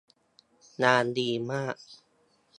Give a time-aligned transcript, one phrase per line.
[0.83, 1.75] งานดีมาก